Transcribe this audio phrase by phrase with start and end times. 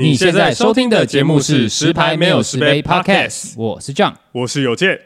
[0.00, 4.96] 你现在收听的节目是《十排没有十杯》Podcast，我是 John，我是有健。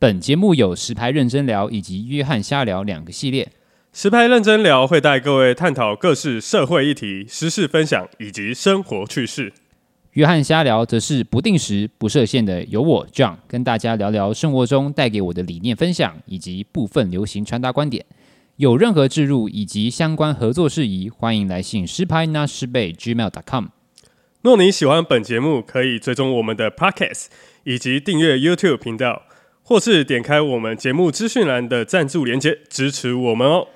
[0.00, 3.52] 本节目有十排认真聊以及约翰瞎聊两个系列。
[3.92, 9.52] 十排认真聊会带各位探讨各式社会议题、时事分享以及生活趣事。
[10.14, 18.04] 约翰瞎聊则是不定时、不设限的，由我 John 跟大家聊聊生活中带给我的理念分享以及部分流行穿搭观点。
[18.56, 23.66] 有任何置入以及相关合作事宜，欢迎来信十排拿十倍 gmail.com。
[24.42, 27.26] 若你喜欢本节目，可以追踪我们的 Podcast，
[27.64, 29.24] 以及订阅 YouTube 频道，
[29.62, 33.68] 或是点开我们节目资讯栏的赞助连接支持我们哦。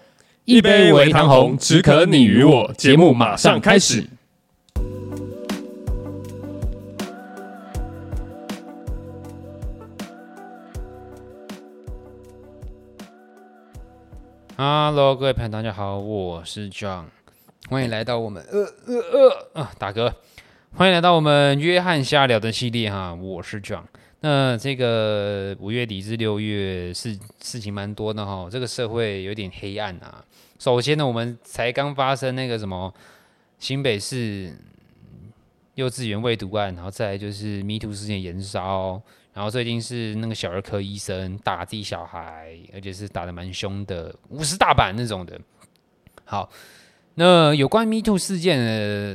[0.47, 2.73] 一杯为糖红，只可你与我。
[2.79, 4.07] 节目马上开始。
[14.57, 17.05] Hello，各位朋友，大家好，我是 John，
[17.69, 20.15] 欢迎来到我们呃呃呃啊，大哥。
[20.77, 23.85] 欢迎来到我们约翰瞎聊的系列哈，我是 John。
[24.23, 30.25] 那这个五月底至六月事事情蛮多的哈，这个社会有点黑暗啊。
[30.59, 32.93] 首先呢，我们才刚发生那个什么
[33.61, 34.53] 新北市
[35.77, 39.01] 幼稚园未读案，然后再来就是 Me Too 事件延烧，
[39.33, 45.41] 然后最近是那个小儿科医生打自己小孩，而且是打得蛮凶的，五十大板那种的。
[46.25, 46.51] 好。
[47.17, 48.59] 那有关 Me Too 事件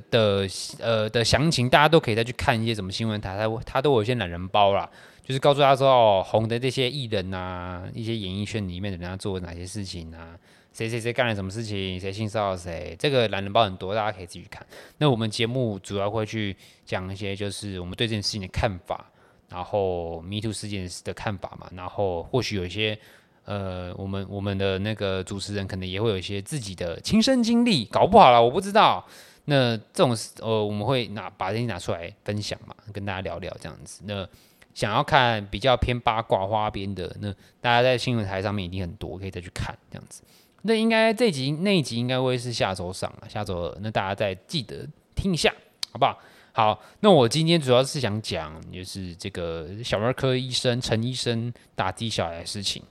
[0.10, 0.48] 的
[0.80, 4.90] 呃的详情，大家都可以再去看一些什么新闻台，他他都有一些懒人包啦，
[5.22, 10.34] 就是告诉大家说哦，红的这些艺人啊，一些演艺圈里面的人家做哪些事情啊，
[10.72, 14.66] 谁谁谁干了什么事情，谁性骚扰谁，这个懒人包很多，大家可以自己看。
[14.98, 19.12] 那我们节目主要会去讲一些就是我们对这件事情的看法，
[19.50, 22.98] 然后 Me Too 事件的看法嘛，然后或许有一些。
[23.46, 29.06] 呃，我们我们的那个主持人可能也会有一些自己的亲身经历，搞不好啦，我不知道。
[29.46, 34.04] 那这种呃，我们会拿把这些拿出来分享嘛，跟大家聊聊这样子。
[34.06, 34.28] 那
[34.76, 40.22] 想要看比较偏八卦花边的，那大家在新闻台上面一定很多，可以再去看这样子。
[40.62, 43.78] 那应该这集那一集应该会是下周上啊，下周二。
[43.82, 45.52] 那大家再记得听一下，
[45.92, 46.20] 好不好？
[46.52, 52.84] 好，那我今天主要是想讲，就是这个小儿科医生陈医生打击小孩的事情。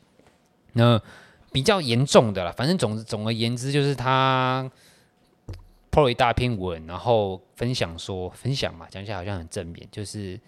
[0.78, 1.00] 那
[1.50, 4.70] 比较严重的啦，反正总总而言之，就是他
[5.90, 10.38] 破了一大篇文，然后分享说分享嘛，讲起来好像很正面，就是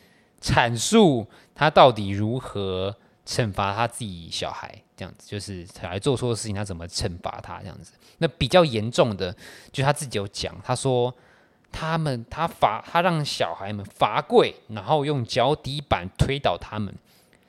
[0.40, 2.94] 阐述他到底如何
[3.26, 7.92] 惩罚他自己小孩，这样子，就是小孩做错的事情，他怎么惩罚他这样子。
[8.18, 9.34] 那比较严重的，
[9.72, 11.12] 就他自己有讲，他说
[11.72, 16.94] 他们他罚他让小孩们罚跪，然后用脚底板推倒他们，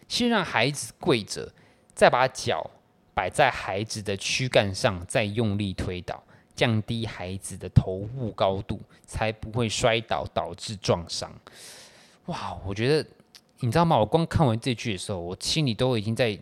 [0.07, 1.51] 先让孩子跪着。
[1.93, 2.69] 再把脚
[3.13, 6.23] 摆在孩子的躯干上，再用力推倒，
[6.55, 11.31] 降低孩子的头部高度，才不会摔倒导致撞伤。
[12.25, 13.09] 哇，我觉得
[13.59, 13.97] 你知道吗？
[13.97, 16.37] 我光看完这句的时候，我心里都已经在，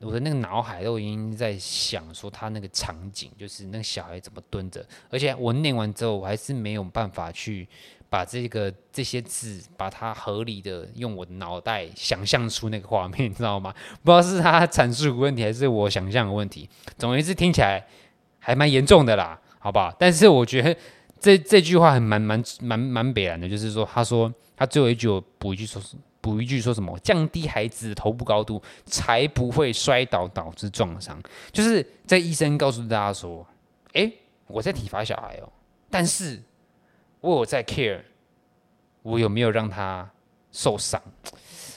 [0.00, 7.68] 我的那个脑海都已经在想说他那个场景，就是那个小孩怎么蹲着，而且我念完之后，我还是没有办法去。
[8.10, 13.72] 把这个这些字，把它合理的用我的脑袋想象出那个画面， 你知道吗？
[14.02, 16.68] 不知道是他阐述的问题，还是我想象的问题。
[16.98, 17.86] 总而言之，听起来
[18.40, 19.94] 还蛮严重的啦，好不好？
[19.96, 20.76] 但是我觉得
[21.20, 25.80] 这这句话还蛮蛮蛮蛮北然的，就是说，他说他最后一句我补一句说，
[26.20, 26.98] 补一句说什么？
[26.98, 31.16] 降低孩子的头部高度，才不会摔倒导致撞伤。
[31.52, 33.46] 就是在医生告诉大家说，
[33.92, 34.12] 诶，
[34.48, 35.52] 我在体罚小孩哦，
[35.88, 36.42] 但是。
[37.20, 38.00] 我有在 care，
[39.02, 40.10] 我有没有让他
[40.52, 41.00] 受伤？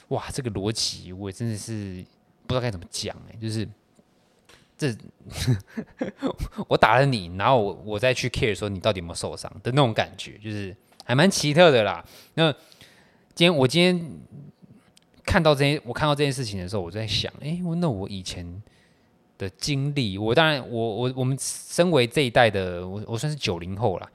[0.09, 2.03] 哇，这个逻辑我真的是
[2.45, 3.67] 不知道该怎么讲哎，就是
[4.77, 4.93] 这
[6.67, 12.03] 我打了你，然后我我再去 care 说你到底有没有受伤的那种感觉，就是还蛮奇特的啦。
[12.35, 12.51] 那
[13.33, 14.19] 今天我今天
[15.25, 18.61] 看到这些，我看到这件事情的时候，我在想，哎，那我以前
[19.37, 24.09] 的经历，我当然我我我们身为这一代的，我我算是九零后啦。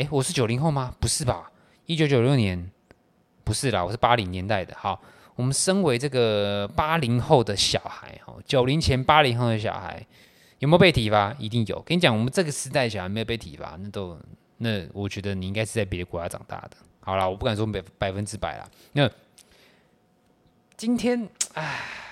[0.00, 0.94] 诶，我是九零后吗？
[0.98, 1.52] 不是吧，
[1.84, 2.70] 一九九六年，
[3.44, 4.74] 不是啦，我是八零年代的。
[4.74, 4.98] 好，
[5.36, 10.06] 我们身为这个八零后的小孩，哈，九零前八零后的小孩，
[10.60, 11.36] 有没有被体罚？
[11.38, 11.78] 一定有。
[11.82, 14.18] 跟你讲，我们这个时代小孩没有被体罚，那都
[14.56, 16.78] 那我觉得你应该是在别的国家长大的。
[17.00, 18.66] 好啦，我不敢说百百分之百啦。
[18.92, 19.10] 那
[20.78, 22.09] 今天，唉。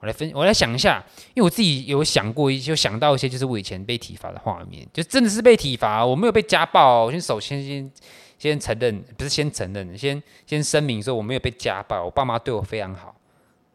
[0.00, 1.04] 我来分，我来想一下，
[1.34, 7.04] 因为我自己有想过一，就想到一些，就是我以前被体罚的画面，就真的是被体罚，我没有被家暴。
[7.04, 7.90] 我先首先先
[8.38, 13.12] 先承认，不是先承认，先先声明说我没有被家暴，我爸妈对我非常好，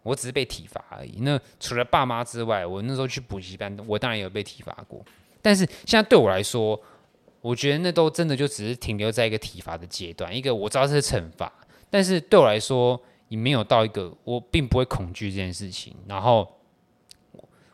[0.01, 1.17] 我只是被体罚而已。
[1.19, 5.03] 那除了爸妈之外，我那时候去补习班，我当然有被体罚过。
[5.41, 6.79] 但是现在对我来说，
[7.41, 11.51] 我觉得那都真的就只是停留在一个体罚的阶段，一个我知道这是惩罚，
[11.89, 12.97] 但是对我来说，
[13.27, 15.95] 你没有到一个我并不会恐惧这件事情。
[16.07, 16.47] 然后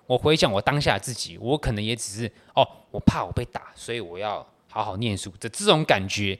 [0.05, 6.37] 我回想我当下自己，我可能也只是哦，我怕我被打，所以我要好好念书的这种感觉，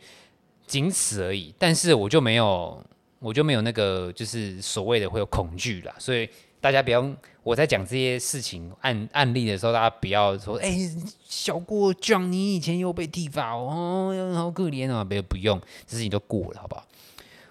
[0.65, 1.53] 仅此而已。
[1.57, 2.83] 但是我就没有，
[3.19, 5.95] 我就没有那个就是所谓的会有恐惧啦。
[5.99, 6.29] 所以
[6.61, 7.15] 大家不要。
[7.41, 10.77] 我在讲这些事情案案例的时候，大家不要说，哎、
[11.23, 15.03] 小郭讲你以前又被体罚哦，好可怜啊！
[15.03, 16.85] 别不用，这事情都过了，好不好？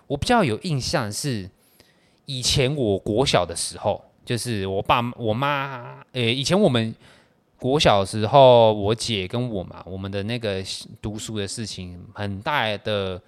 [0.08, 1.49] 我比较有印象是
[2.26, 6.93] 以前我国小的时候，就是我爸我妈，呃、欸，以前我们
[7.58, 10.62] 国小时候，我姐跟我嘛，我们的那个
[11.00, 13.20] 读书的事情，很大的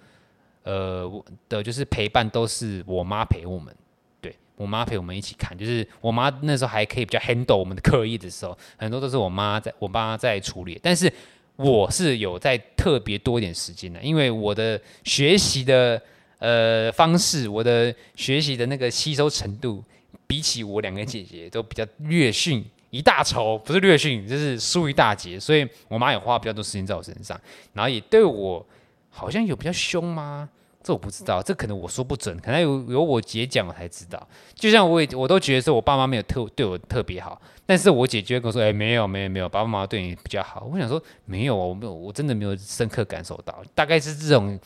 [0.63, 3.73] 呃的，就是陪伴都是我妈陪我们。
[4.19, 10.79] 对我妈陪我们一起看，就是我妈那时候还可以比较 handle 我们的课业的时候，很多都是我妈在我爸在处理。
[10.81, 11.11] 但是
[11.55, 16.01] 我是有在特别多一点时间的，因为我的学习的
[16.41, 19.83] 呃方式，我的学习的那个吸收程度，
[20.25, 25.39] 比起我两个姐姐都比较略逊一大筹，不是略逊，就是输一大截。
[25.39, 27.39] 所以我妈也花比较多时间在我身上，
[27.73, 28.65] 然后也对我
[29.09, 30.49] 好像有比较凶吗？
[30.83, 34.27] 这我不知道，这可能我说不准，可能有有我姐讲我才知道。
[34.55, 40.67] 就像我也我都觉得说我爸妈没有特对我特别好，但是我姐姐跟我说，哎，没有没有没有，爸爸妈妈对你比较好。
[40.73, 44.59] 我想说没有，我没有，我真的没有深刻感受到，大概是这种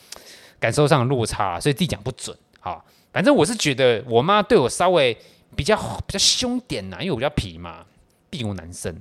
[0.66, 2.36] 感受上落差，所以自己讲不准。
[2.60, 2.84] 好，
[3.14, 5.16] 反正我是觉得我妈对我稍微
[5.56, 5.78] 比较
[6.08, 7.86] 比较凶点呐，因为我比较皮嘛，
[8.32, 9.00] 毕竟我男生。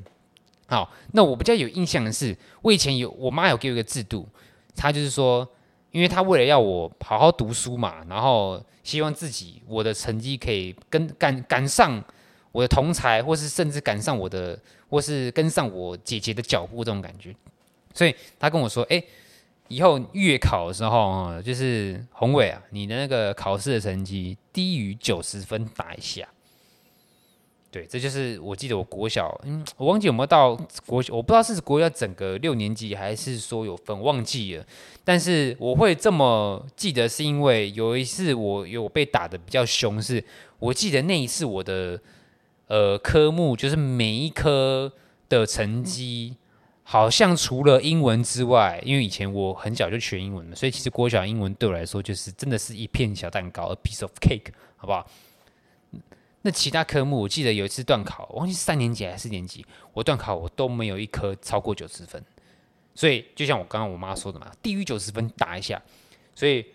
[0.67, 4.29] 好，那我比较有印象的是，我以前有我妈有给我一个制度，
[4.77, 5.49] 她就是说。
[5.95, 12.03] 因为她为了要我好好读书嘛，然后希望自己我的成绩可以跟赶赶上
[12.51, 14.59] 我的同才，或是甚至赶上我的，
[14.91, 17.33] 或是跟上我姐姐的脚步这种感觉，
[17.95, 19.01] 所以她跟我说：“哎，
[19.75, 26.29] 以后月考的时候啊，就是宏伟啊，你的那个考试的成绩低于九十分打一下。”
[27.75, 30.55] 对，这就是我记得我国小，嗯，我忘记有没有到
[30.87, 34.65] 国，我不知道是国小整个六年级，还是说有分，忘记了。
[35.03, 40.23] 但是我会这么记得，是因为有一次我有被打得比较凶，是
[40.61, 42.01] 我记得那一次我的
[42.69, 44.93] 呃科目，就是每一科
[45.29, 46.37] 的成绩，
[46.87, 55.11] 好像除了英文之外，因为以前我很小就学英文了，所以其实国小英文对我来说就是真的是一片小蛋糕，a piece of cake，好不好？
[56.43, 59.65] 那其他科目，我记得有一次段考，忘记三年级还是四年级，
[59.95, 62.23] 我段考我都没有一科超过九十分，
[62.95, 65.83] 所以就像我刚刚我妈说的嘛，低于九十分打一下，
[66.35, 66.67] 所以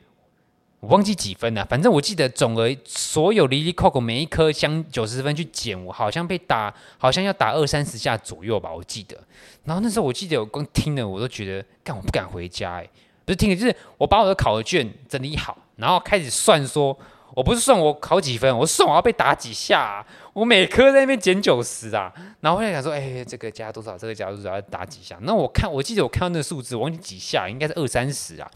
[0.79, 9.17] 我忘记几分了，反正我记得总额所有 Lily Coke 每一科相九十分去减，我好像被打，好像要打二三十下左右吧，我记得。
[9.65, 12.89] 然后那时候我记得我刚听了，我都觉得，干我不敢回家哎、
[13.25, 16.97] 不是听了，就是我把我的考卷整理好，然后开始算说。
[17.35, 22.11] 我不是算我考几分，我是算我要被打几下啊，我每科在那边减九十啊，
[22.41, 25.15] 然后我就想说，哎、这个加多少，这个加多少要打几下？
[25.21, 28.49] 那我看，我记得我看到那个数字，我忘记几下，应该是二三十啊，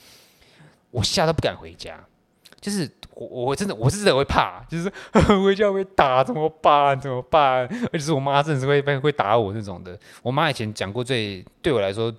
[0.90, 2.04] 我吓都不敢回家，
[2.64, 4.90] 就是我我真的我是真的会怕，就是
[5.44, 6.98] 回家会打怎么办？
[6.98, 7.68] 怎么办？
[7.92, 10.00] 而且是我妈真的是会会打我那种的。
[10.22, 12.14] 我妈以前讲过最对我来说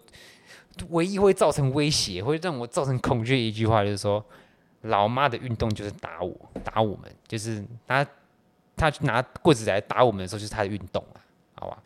[0.90, 4.22] 唯一会造成威胁，会让我造成恐惧的一句话，就是说。
[4.88, 6.30] 老妈的运动就是打我，
[6.62, 8.06] 打我们，就是他
[8.76, 11.20] 他拿棍子来打我们的时候，就是他的运动了，
[11.54, 11.78] 好吧？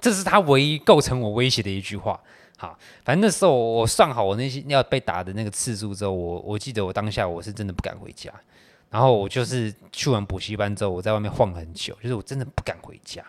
[0.00, 2.20] 这是他唯一构成我威胁的一句话。
[2.60, 8.30] 好，反正那时候我算好我那些要被打的那个次数之后，我我记得我当下我是真的不敢回家，
[8.90, 13.24] 然后我就是去完补习班之后，我在外面晃很久，就是我真的不敢回家。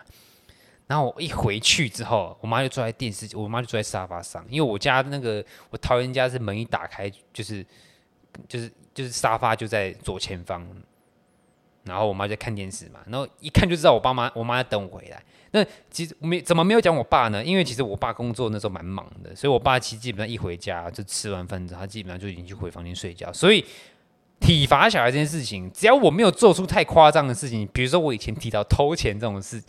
[0.86, 7.64] 然后我一回去之后，我妈就坐在电视，我妈就坐在沙发上，因为我家那个我桃园家是门一打开就是
[8.46, 8.70] 就是。
[8.94, 10.62] 就是沙发就在左前方，
[11.84, 15.22] 然后我妈在看电视嘛，然后一看就知道我爸妈我妈在等我回来。
[15.54, 17.44] 那其实没怎么没有讲我爸呢？
[17.44, 23.30] 因为其实我爸工作那时候蛮忙的，所以我爸其实基本上一回家就吃完饭之后，他基本上就已经去回房间睡觉。
[23.32, 23.62] 所以
[24.40, 29.60] 体罚小孩这件事情，只要我没有做出太夸张的事情，比如说我以前提到偷钱这种事，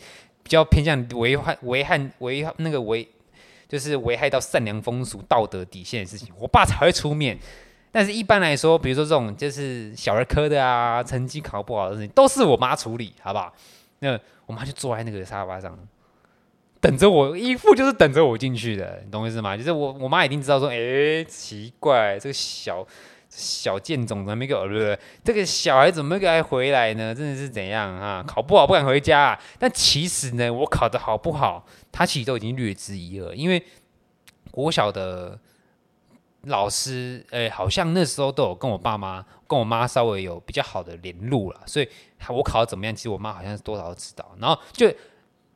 [0.41, 3.05] 比较偏向危害危害危害那个危，
[3.67, 7.37] 就是危害到善良风俗道德底线的事情，我爸才会出面。
[7.95, 13.53] 但是一般来说，比如说这种就是小儿科的啊，成绩考不好的事情，都是我妈处理，好不好？
[13.99, 15.77] 那我妈就坐在那个沙发上，
[16.81, 19.55] 等着我，一副就是等着我进去的，你懂我意思吗？
[19.55, 22.83] 就是我我妈一定知道说，哎、奇怪，这个小
[23.29, 24.67] 小贱种怎么没给我？
[24.67, 27.13] 对这个小孩怎么没给回来呢？
[27.13, 28.23] 真的是怎样啊？
[28.25, 33.63] 考不好不敢回家，但其实呢，我考得好不好，他其实都已经略知一二，因为
[34.49, 35.37] 国小的。
[36.43, 41.87] 老师，诶，好像那时候都有跟我爸妈、跟我妈稍微有比较好的联络了，所以
[42.27, 44.29] 我考得怎么样，其实我妈好像是多少都知道。
[44.39, 44.93] 然后就，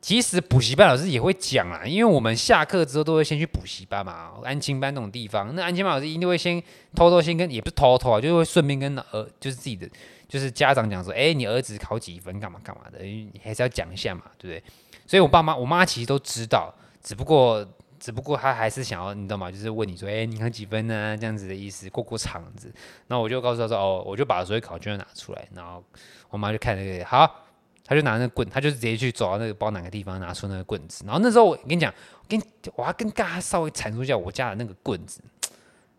[0.00, 6.62] 其实补习班老师也会讲啊，因为我们下课之后都会先去补习班嘛，安亲班那种地方，那安亲班老师一定会先
[6.94, 9.86] 偷偷先跟，也不是偷偷啊，就会顺便跟儿，就是自己的，
[10.26, 14.62] 就是家长讲说，哎，你儿子考几分，干嘛干嘛的，你还是要讲一下嘛，对不对？
[15.06, 17.66] 所以我爸妈、我妈其实都知道，只不过。
[17.98, 19.50] 只不过他还是想要，你知道吗？
[19.50, 21.16] 就是问你说，哎、你考几分呢？
[21.16, 22.72] 这样子的意思，过过场子。
[23.06, 25.48] 然后我就告诉他说，哦，我就把所有考卷拿出来。
[25.54, 25.82] 然后
[26.30, 27.44] 我妈就看那个，好，
[27.84, 31.04] 他就拿那个棍，他就直接去走到那个包哪个地方，拿出那个棍子。
[31.04, 32.42] 然后那时候我跟你讲，我跟
[32.76, 35.20] 我要跟大家稍微阐述一下我家的那个棍子。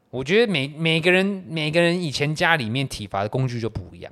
[0.10, 4.12] 我觉得每每个人每个人以前家里面体罚的工具就不一样。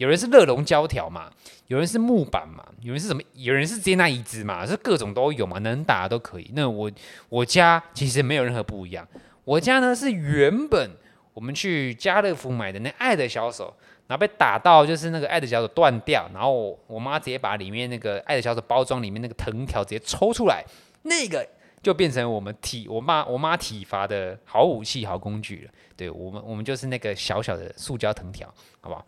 [0.00, 1.30] 有人是热熔胶条嘛，
[1.66, 3.20] 有人是木板嘛，有人是什么？
[3.34, 6.50] 有人是接拿椅子嘛，是各种都有嘛，能打都可以。
[6.54, 6.90] 那我
[7.28, 9.06] 我家其实没有任何不一样，
[9.44, 10.90] 我家呢是原本
[11.34, 13.76] 我们去家乐福买的那爱的小手，
[14.06, 20.64] 然后被打到就是那个爱的小手断掉，然后我我妈直接把里面那个爱的小手包装里面那个藤条直接抽出来，
[21.02, 21.46] 那个
[21.82, 25.70] 就变成我们体我妈我妈体罚的好武器好工具了。
[25.94, 28.48] 对我们我们就是那个小小的塑胶藤条，
[28.80, 29.04] 好不好？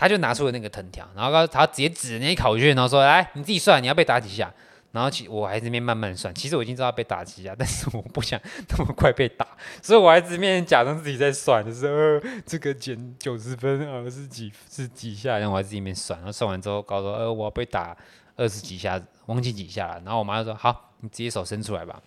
[0.00, 4.50] 他就拿出了那个藤条，然后他直接指那些考卷，然后说：“来，你自己算，你要被打几下。”
[4.92, 8.40] 然后其我还在那边慢慢算，其实我已经知道被打几下，但是我不想
[8.70, 9.46] 那么快被打，
[9.82, 17.94] 所以我还在这边假装自己在算，就是呃这个减九十分啊是几是几下，然后我还在这边算，然后算完之后告诉我：“呃，我要被打
[18.36, 22.00] 二十几下，忘记几下了。”然后我妈就说：“好，你直接手伸出来吧。”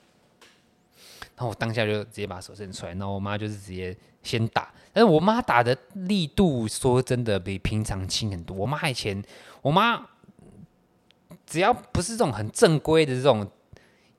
[1.36, 8.56] 然后我当下就直接把手伸出来，然后我妈就是直接先打，但是我妈打的力度说真的比平常轻很多。
[8.56, 9.22] 我妈以前，
[9.62, 10.00] 我妈
[11.46, 13.46] 只要不是这种很正规的这种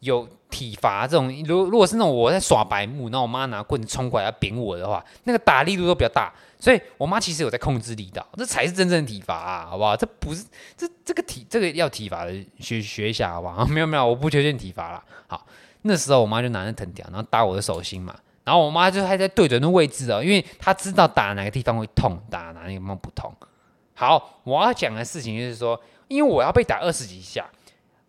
[0.00, 6.33] 有体罚这种，如如果是那种我在耍白目，那我妈拿棍子冲过来要扁我的话，那个打力度都比较大。
[6.59, 9.97] 所以我妈其实有在控制力道，这才是真正的体罚啊，好不好？
[9.97, 10.44] 这不是
[10.76, 13.66] 这这个体这个要体罚的学学一下，好不好？
[13.66, 15.47] 没有没有，我不推荐体罚了，好。
[15.86, 23.30] 那时候我妈就拿那藤条，然后打我的手心嘛，然后我妈就还在对准那位置哦，因为她知道打哪个地方会痛，打哪个地方不痛。
[23.92, 27.46] 好，我要讲的事情就是说，因为我要被打二十几下，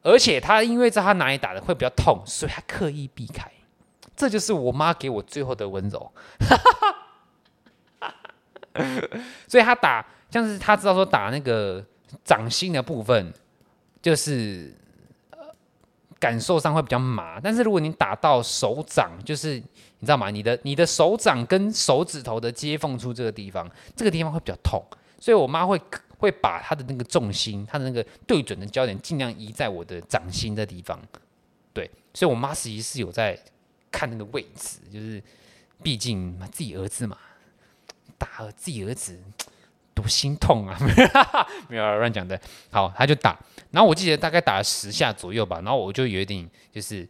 [0.01, 3.51] 而且她因为知道她哪里打的会比较痛，所以她刻意避开。
[4.15, 6.11] 这就是我妈给我最后的温柔。
[9.49, 11.85] 所以她打，像是她知道说打那个
[12.23, 13.33] 掌心的部分，
[14.01, 14.73] 就是。
[16.25, 19.57] 感受上会比较麻，但是如果你打到手掌，就是
[19.99, 20.31] 你知道吗？
[20.31, 24.83] 你的你的手掌跟手指头的接缝处这个地方，这个地方会比较痛，
[25.19, 25.79] 所以我妈会
[26.17, 30.99] 会把她的那个重心，她的那个对准的焦点尽量移在我的掌心的地方。
[31.71, 33.39] 对，所以我妈实际是有在
[33.91, 35.21] 看那个位置，就是
[35.83, 37.15] 毕竟自己儿子嘛，
[38.17, 39.15] 打了自己儿子。
[39.95, 40.77] 多心痛啊！
[41.67, 42.39] 没有乱讲的。
[42.69, 43.39] 好，他就打，
[43.71, 47.07] 然后我记得大概打了十下左右吧，然后我就有一点就是，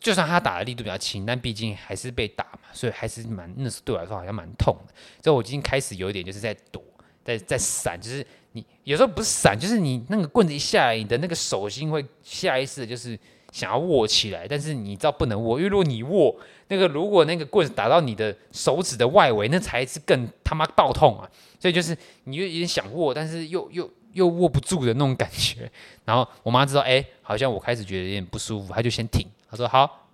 [0.00, 4.92] 就算他打的力度比较轻，但毕竟还是被打嘛，所以还是蛮那时候对我来说好像蛮痛的。
[5.22, 6.82] 所以我已经开始有一点就是在躲，
[7.24, 13.18] 在在闪，就是你有时候不是闪，就是你那个棍子一下来，你的那个手心会下意识的就是
[13.52, 16.36] 想要握起来，但是你知道不能握，因为如果你握
[16.68, 21.30] 那个，如果那个棍子打到你的手指的外围，那才是更他妈爆痛啊！
[21.58, 25.70] 所以就是你又有点想握，但是又又又握不住的那种感觉。
[26.04, 29.26] 然后我妈知道，哎、好像我开始觉得有点不舒服，她就先停。
[29.48, 30.08] 她说好，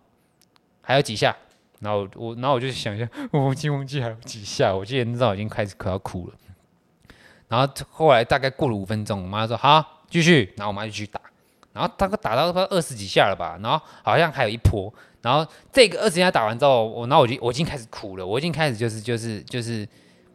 [0.83, 1.37] 还有几下。
[1.81, 4.73] 然后我，然后我就想一下，我忘记忘记还有几下。
[4.73, 6.35] 我记得那时候已经开始快要哭了。
[7.49, 10.53] 然后后来大概过了五分钟，我妈说好，继续。
[10.57, 11.21] 然后我妈就继续打。
[11.73, 13.59] 然后大概打到快二十几下了吧。
[13.63, 14.93] 然后好像还有一波。
[15.21, 18.27] 然后这个二十下打完之后，我然后我就我已经开始哭了。
[18.27, 19.89] 我已经开始就是就是就是。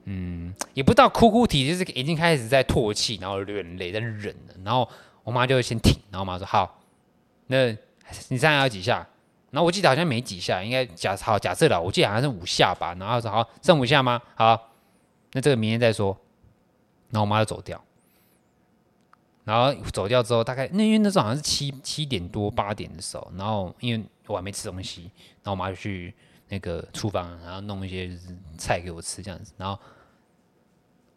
[0.09, 4.53] 嗯，也不知道哭哭啼，就是已经开始在唾弃，然后流眼泪，在忍了。
[4.63, 4.87] 然后
[5.21, 6.79] 我妈就先停，然后我妈说：“好，
[7.47, 7.67] 那
[8.29, 9.05] 你这样要几下？”
[9.51, 12.95] 然后我记得好像没几下，应该假好假设了，我记得好像是五下吧。
[12.97, 14.69] 然后说：“好，剩五下吗？”好，
[15.33, 16.17] 那这个明天再说。
[17.09, 17.77] 然后我妈就走掉。
[19.47, 25.09] 然后走掉之后，大概那因为那时候好像是七七点多八点的时候，然后因为我还没吃东西，
[25.41, 26.13] 然后我妈就去
[26.49, 28.11] 那个厨房，然后弄一些
[28.57, 29.79] 菜给我吃，这样子，然后。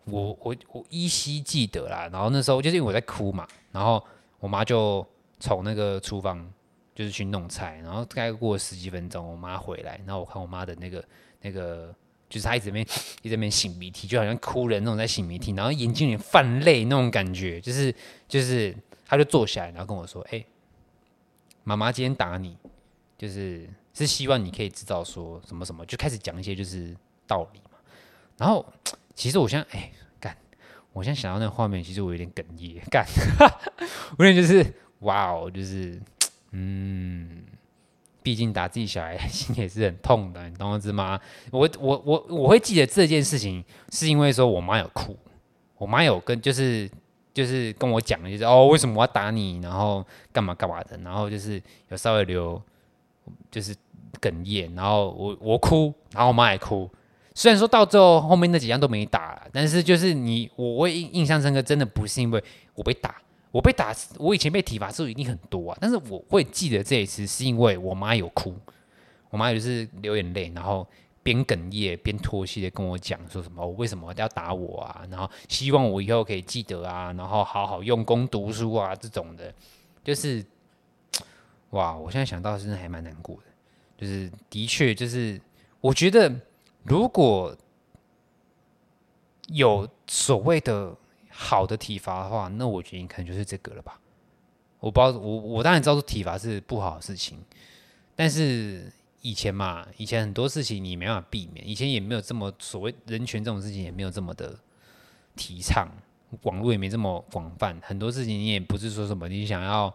[0.07, 4.03] 我我我依稀记得啦，然后那时候就是因为我在哭嘛，然后
[4.41, 5.07] 我妈就
[5.39, 6.51] 从那个厨房
[6.95, 11.05] 就是去弄菜，然后大概过了十几分钟，我妈回来，然后我看我妈的那个
[11.43, 11.95] 那个，
[12.31, 12.87] 就是他一直在那边
[13.23, 17.93] 一直边擤鼻涕，就好像哭人那种在擤鼻涕，然后眼睛里泛泪那种感觉，就是
[18.29, 20.43] 就是他就坐下来，然后跟我说：“哎、
[21.65, 22.57] 妈妈今天打你，
[23.19, 26.97] 就是是希望你可以知道说什么什么，就开始讲一些就是
[27.27, 27.79] 道理嘛。
[28.39, 28.65] 然后
[29.15, 30.37] 其实我现在哎干，
[30.93, 33.05] 我现在想到那个画面，其实我有点哽咽，干，
[34.17, 34.65] 我有点就是
[35.01, 36.01] 哇哦，就是
[36.53, 37.45] 嗯。
[38.23, 41.19] 毕竟打自己小孩 心也是很痛的，你懂我意思吗？
[41.51, 45.17] 我我我我会记得这件事情，是因为说我妈有哭，
[45.79, 46.91] 我妈有跟就是
[47.33, 52.61] 就是跟我讲，就是哦为什么我要打你，然后干嘛干嘛的，然后就是有稍微流
[53.51, 53.75] 就是
[54.21, 56.89] 哽咽，然后我我哭，然后我妈也哭。
[57.35, 62.43] 虽然说到最后后面那几样都没打，但是就是你我会印印象深刻，真的不是因为
[62.75, 63.15] 我被打。
[63.53, 68.55] 我被打，我以前被体罚次数一定很多啊，但是我会记得这一次，是因为我妈有哭，
[69.29, 70.87] 我妈就是流眼泪，然后
[71.21, 75.05] 边哽咽边脱戏的跟我讲说什么我，为什么要打我啊？
[75.11, 79.53] 然后希望我以后可以记得啊，然后好好用功读书啊，这种的，
[80.05, 80.45] 就是
[81.71, 83.43] 哇，我现在想到真的还蛮难过的，
[83.99, 85.41] 就是的确就是
[85.81, 86.33] 我觉得
[86.85, 87.57] 如果
[89.49, 90.97] 有所谓的。
[91.43, 93.99] 好的体罚的话，那我觉得可能就是这个了吧。
[94.79, 97.39] 我不知道，我我当然知道说体罚是不好的事情，
[98.15, 98.93] 但是
[99.23, 104.59] 以前嘛，以前很多事情你没办法避免，以前也没有这么所谓人权这种事情也没有这么的
[105.35, 105.89] 提倡，
[106.43, 109.93] 网络也没这么广泛，很多事情你也不是说什么你想要。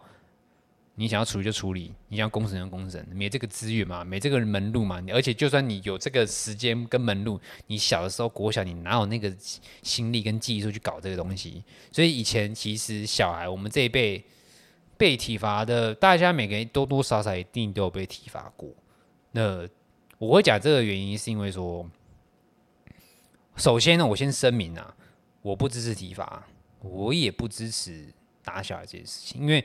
[0.98, 4.98] 你想要处理就处理，你想要公审就公审，没这个资源嘛，没这个门路嘛。
[5.12, 9.30] 而且就算你有这个时间跟门路，你小的时候国小你哪有那个
[9.82, 11.62] 心力跟技术去搞这个东西？
[11.92, 14.24] 所以以前其实小孩我们这一辈
[14.96, 18.70] 被体罚的，大家每个人多多少少一定都有被体罚过。
[19.32, 19.68] 那
[20.16, 21.86] 我会讲这个原因是因为说，
[23.56, 24.96] 首先呢，我先声明啊，
[25.42, 26.46] 我不支持体罚，
[26.80, 28.06] 我也不支持
[28.42, 29.62] 打小孩这件事情，因为。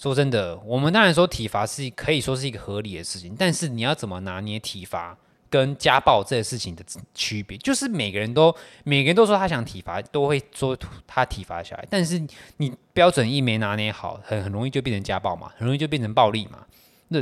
[0.00, 5.18] 说真的，我们当然说体罚是可以说是一个合理的事情，但是你要怎么拿捏体罚
[5.50, 7.58] 跟家暴这个事情的区别？
[7.58, 12.24] 就是每个人都每个人都说他想体罚，都会说他体罚小孩，但是
[12.58, 16.64] 你标准一没拿捏好，很很容易就变成家暴嘛，很容易就变成暴力嘛。
[17.08, 17.20] 那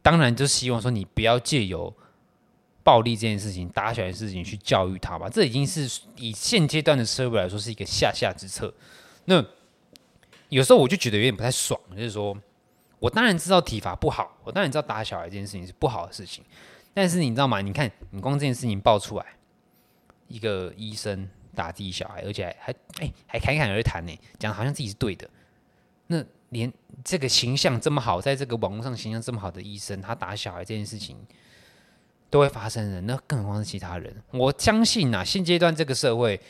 [0.00, 1.92] 当然就希望说你不要借由
[2.84, 8.72] 暴力这件事情、打小孩的事情去教育他吧，这已经是以现阶段的社会来说是一个下下之策。
[9.24, 9.44] 那。
[10.48, 12.36] 有时候我就觉得有点不太爽，就是说，
[12.98, 16.44] 我当然知道体罚不好，我当然知道打小孩这件事情是不好的事情，
[16.94, 17.60] 但是你知道吗？
[17.60, 19.26] 你看，你光这件事情爆出来，
[20.28, 25.28] 一个医生打自己小孩，而且还 还哎还侃侃而谈呢，讲好像自己是对的。
[26.06, 31.16] 那连这个形象这么好，在这个网络上形象这么好的医生，他打小孩这件事情
[32.30, 34.22] 都会发生的，那更何况是其他人？
[34.30, 36.40] 我相信啊，现阶段这个社会。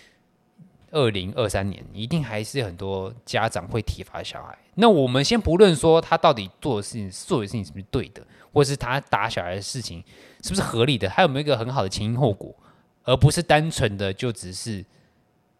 [0.97, 4.57] 二零二三年，一定还是很多家长会体罚小孩。
[4.77, 10.03] 那我们先不论说他到底做的事情、做的事情是不是对的，或是他打小孩的事情
[10.43, 12.55] 是不是合理的，还有没有一个很好的前因后果，
[13.05, 14.83] 而不是单纯的就只是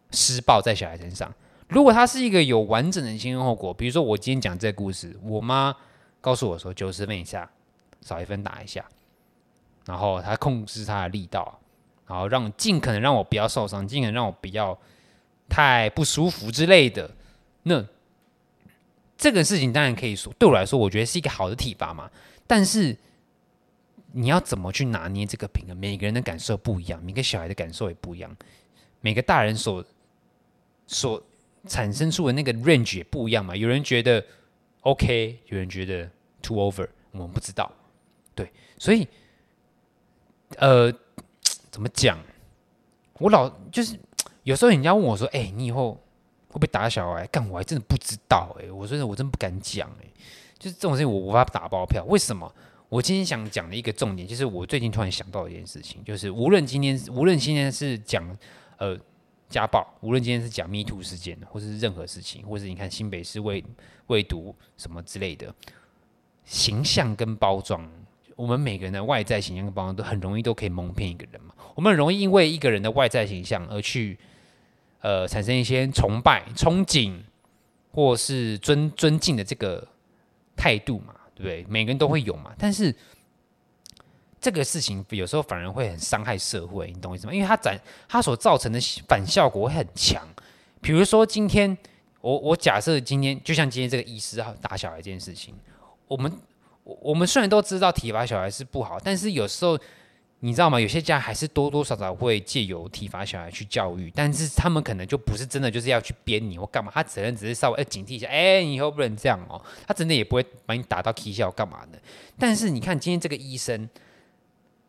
[0.09, 1.31] 施暴在小孩身上。
[1.67, 5.75] 如果他是一个有完整的前因后果，比如说我今天讲这个故事，我妈
[6.19, 7.47] 告诉我说九十分以下
[8.01, 8.83] 少一分打一下，
[9.85, 11.59] 然后他控制他的力道，
[12.07, 14.75] 然后让尽可能让我不要受伤，尽可能让我不要。
[15.49, 17.09] 太不舒服之类的，
[17.63, 17.85] 那
[19.17, 22.11] 这个事情当然可以说，对我来说，我觉得是一个好的体罚嘛。
[22.45, 22.95] 但是
[24.11, 25.75] 你要怎么去拿捏这个平衡？
[25.75, 28.35] 每个人的感受不一样，每个小孩的感受也不一样，
[29.01, 29.83] 每个大人所
[30.85, 31.23] 所
[31.67, 33.55] 产生出的那个 range 也不一样嘛。
[33.55, 34.23] 有人觉得
[34.81, 36.09] OK，有人觉得
[36.41, 37.71] too over，我们不知道。
[38.35, 39.07] 对，所以
[40.57, 40.93] 呃，
[41.71, 42.19] 怎么讲？
[43.19, 43.97] 我老就是。
[44.47, 45.91] 有时候人家问我说：“哎、你以后
[46.47, 50.05] 会不会打小孩？”干，我还真的不知道哎、我真的我真不敢讲哎、
[50.57, 52.01] 就是这种事情我无法打包票。
[52.05, 52.49] 为什么？
[52.87, 58.23] 我今天想讲的一个重点，就是我最近突然想到一件事情，就是无论今天无论今天是讲
[58.77, 58.97] 呃
[59.49, 63.61] 家暴，无论今天是讲 Me Too 事件，或是任何事情，或是你看新北市卫
[64.05, 65.53] 卫毒什么之类的，
[66.45, 67.85] 形象跟包装，
[68.37, 71.53] 我们每个人的外在形象跟包装都很容易都可以蒙骗一个人嘛。
[71.75, 74.17] 我们很容易因为一个人的外在形象而去。
[75.01, 77.17] 呃，产生一些崇拜、憧憬，
[77.91, 79.87] 或是尊尊敬的这个
[80.55, 81.65] 态度嘛，对不对？
[81.69, 82.53] 每个人都会有嘛。
[82.57, 82.93] 但是
[84.41, 87.33] 这个事情有时候反而会很伤害社会，你懂我意思吗？
[87.33, 90.27] 因为它展它所造成的反效果很强。
[90.81, 91.75] 比如说今天，
[92.21, 95.55] 我我假设今天，就像今天这个医师打小孩这件事情，
[96.07, 96.31] 我们
[96.83, 99.77] 我们虽然都知道体罚小孩是不好，但是有时候
[100.39, 100.79] 你知道吗？
[100.79, 109.59] 有些家还是多多少少会借由体罚小孩去教育，但是他们可能就不是真的就是要去鞭你或干嘛，他只能只是稍微要警惕一下，哎，你以后不能这样哦。
[109.87, 111.99] 他真的也不会把你打到踢笑干嘛的。
[112.37, 113.89] 但是你看今天这个医生，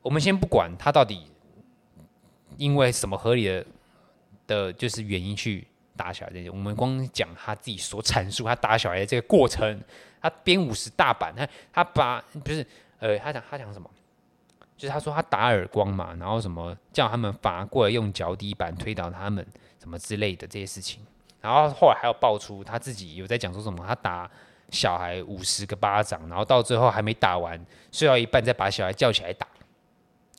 [0.03, 1.27] 我们先不管他到底
[2.59, 3.67] 因为什么合理的
[4.47, 9.81] 的，就是原因去打小孩这些，我们光讲他自己所阐述他打小孩的这个过程，
[10.21, 12.67] 他编五十大板，他他把不是
[12.99, 13.91] 呃，他讲他讲什么？
[14.79, 19.45] 就是他说他打耳光嘛，然后什么叫他们罚过来用脚底板推倒他们
[19.81, 21.05] 什么之类的这些事情，
[21.41, 24.31] 然后后来还有爆出他自己有在讲说什么，他打
[24.71, 27.61] 小孩五十个巴掌，然后到最后还没打完，
[27.91, 29.49] 睡到一半再把小孩叫起来打。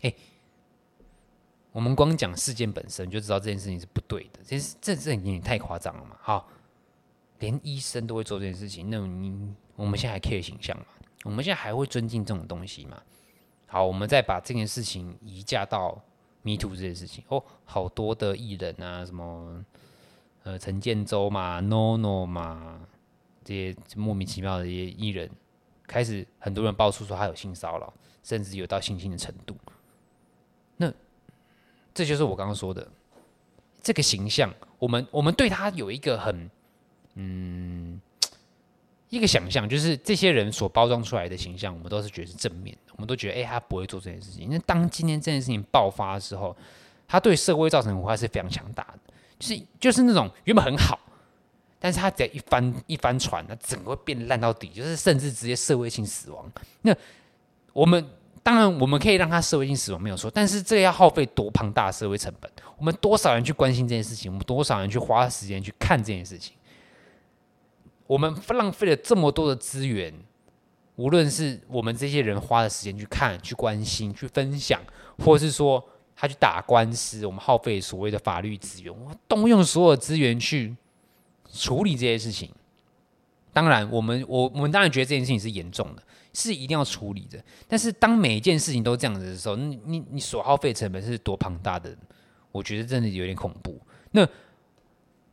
[0.03, 0.13] 哎，
[1.73, 6.15] 我们光讲事件本身就知道这件事情是不对的，这这这有点太夸张了嘛。
[6.21, 6.47] 好，
[7.39, 10.85] 连医生都会做这件事情，那你我们现在还 care 形象吗？
[11.25, 12.97] 我们现在还会尊敬这种东西吗？
[13.71, 15.91] 好，我们再把这件事情移嫁到
[16.41, 19.63] Me Too 这件事情哦，好多的艺人啊，什么
[20.43, 22.81] 呃陈建州嘛、NONO 嘛，
[23.45, 25.29] 这些莫名其妙的这些艺人，
[25.87, 29.55] 开始很多人爆出说他有性骚扰，甚至有到性侵的程度。
[30.75, 30.91] 那
[31.93, 32.85] 这就是我刚刚说的
[33.81, 36.51] 这个形象，我们我们对他有一个很
[37.13, 37.88] 嗯。
[39.09, 44.47] 一个想象就是这些人所包装出来的形象，我们都是觉得是正面的，我们都觉得，哎、他不会做这件事情。
[44.49, 46.55] 那当今天这件事情爆发的时候，
[47.07, 50.99] 他对社会造成的危害是非常强大的，就是就是那种原本很好，
[51.79, 56.51] 但是他只要一翻一翻船，那整个会变烂到底，就是甚至直接社会性死亡。
[56.83, 56.95] 那
[57.73, 58.05] 我们
[58.43, 62.51] 当然我们可以让他社会性死亡没有错，但是这要耗费多庞大的社会成本？
[62.77, 64.31] 我们多少人去关心这件事情？
[64.31, 66.53] 我们多少人去花时间去看这件事情？
[68.09, 70.11] 我们浪费了这么多的资源，
[70.95, 74.81] 无论是我们这些人花的时间去看、去关心、去分享，
[75.19, 78.91] 或是说他去打官司，我们耗费所谓的法律资源，
[79.27, 80.75] 动用所有资源去
[81.53, 82.49] 处理这些事情。
[83.53, 86.01] 当然，我们我我们当然觉得这件事情是严重的，
[86.33, 87.39] 是一定要处理的。
[87.67, 91.95] 但是，当每一件事情都这样子的时候，你你你所耗费成本是多庞大的？
[92.51, 93.79] 我觉得真的有点恐怖。
[94.13, 94.27] 那。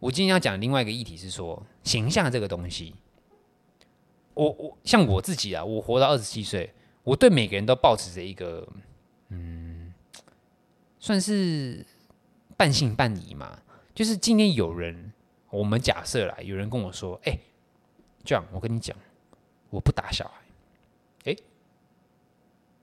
[0.06, 2.94] 我今天要讲另外一个议题是说，形象这个东西，
[4.34, 8.68] 我我像我自己啊，我活到二十七岁，我对每个人都抱持着一个，
[9.30, 9.92] 嗯，
[11.00, 11.84] 算是
[12.56, 13.58] 半信半疑嘛。
[13.96, 15.12] 就是今天有人，
[15.50, 17.36] 我们假设啦，有人跟我说，哎，
[18.22, 18.96] 这样我跟你讲，
[19.70, 21.36] 我不打小孩，哎，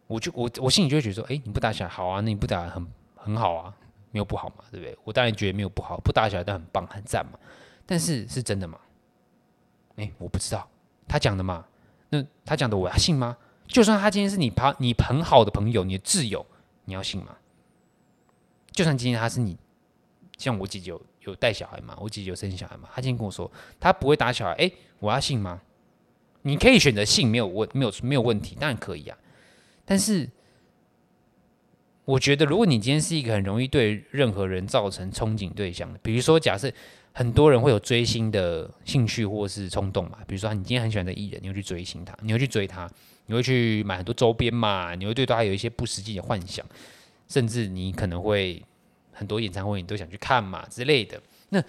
[0.07, 3.77] 我就我我心里就会觉得说，哎，你不打小孩好啊，那你不打很很好啊。
[4.13, 4.95] 没有不好嘛，对不对？
[5.03, 7.39] 我当然觉得没有不好，不打小孩都很棒很赞嘛。
[7.83, 8.79] 但是是真的吗？
[9.95, 10.69] 哎，我不知道
[11.07, 11.65] 他讲的嘛。
[12.09, 13.35] 那他讲的我要信吗？
[13.67, 16.45] 就算他今天是你朋你很好的朋友，你的挚友，
[16.85, 17.35] 你要信吗？
[18.71, 19.57] 就算今天他是你，
[20.37, 25.59] 像我姐姐有有带小孩嘛，我姐姐有生小孩嘛，他今天跟我说他不会打小孩，哎，我要信吗？
[26.43, 29.17] 你可以选择信，没有问，没有没有问题，当然可以啊。
[29.83, 30.29] 但是。
[32.05, 36.69] 我觉得，如果你今天是一个很容易对任何人造成憧憬对象的，比如说，假设
[37.13, 42.89] 很多人会有追星的兴趣或是冲动嘛，比如说你今天很喜欢的艺人，你会去追星他，你会去追他，
[43.27, 46.65] 你会去买很多周边嘛，你会对他有一些不实际的幻想，
[47.29, 48.61] 甚至你可能会
[49.13, 51.21] 很多演唱会你都想去看嘛之类的。
[51.49, 51.63] 那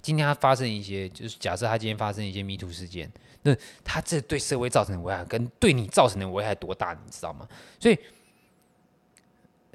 [0.00, 3.10] 今天他发生一些，就是假设他今天发生一些迷途事件，
[3.42, 3.54] 那
[3.84, 7.46] 他这对社会造成的危害跟对你造成的危害多大，你知道吗？
[7.78, 7.98] 所以。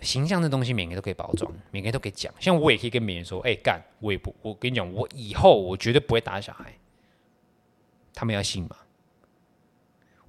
[0.02, 2.34] 形象这东西，每个人都可以包装，每个人都可以讲。
[2.40, 6.74] 像我也可以跟别人说：“哎、干，我也不，我跟你讲，我以后我绝对不会打小孩。”
[8.14, 8.76] 他们要信吗？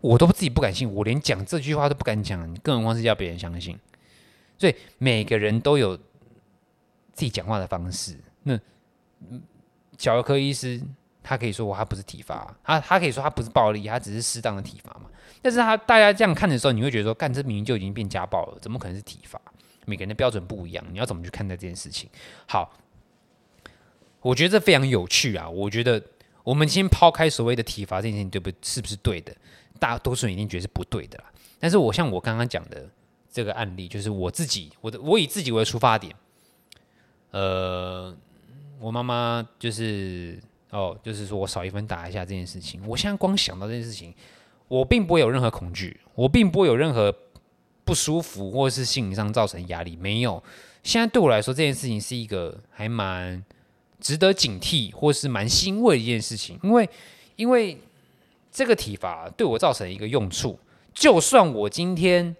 [0.01, 3.79] 我都自己不敢信，我连讲这句话都不敢讲，更何况是要别人相信。
[4.59, 6.05] 所以每个人都有自
[7.17, 8.17] 己讲话的方式。
[8.45, 8.59] 那
[9.99, 10.81] 小儿科医师
[11.23, 15.11] 他可以说我他不是体罚，他他可以说他不是暴力，他只是适当的体罚嘛。
[15.43, 19.41] 但是他大家这样看的时候，你会觉得说：“干，这明明就已经变家暴了，怎么可能是体罚？”
[19.87, 22.09] 每个人的标准不一样，你要怎么去看待这件事情？
[22.47, 22.73] 好，
[24.21, 25.49] 我觉得这非常有趣啊！
[25.49, 26.01] 我觉得
[26.45, 28.51] 我们先抛开所谓的体罚这件事情，对不？
[28.63, 29.35] 是不是对的？
[29.79, 31.25] 大多数人一定觉得是不对的啦。
[31.59, 32.89] 但是我像我刚刚讲的
[33.33, 36.15] 这个案例，就是我自己，我的我以自己为出发点。
[37.31, 38.15] 呃，
[38.79, 40.39] 我妈妈就是
[40.71, 42.87] 哦，就是说我少一分打一下这件事情。
[42.87, 44.15] 我现在光想到这件事情，
[44.69, 47.13] 我并不会有任何恐惧，我并不会有任何。
[47.85, 50.43] 不舒服，或者是心理上造成压力，没有。
[50.83, 53.45] 现在对我来说，这件事情是一个还蛮
[54.01, 56.59] 值得警惕，或是蛮欣慰的一件事情。
[56.63, 56.89] 因为，
[57.37, 57.79] 因为
[58.51, 60.59] 这个体罚对我造成一个用处，
[60.95, 62.35] 就算我今天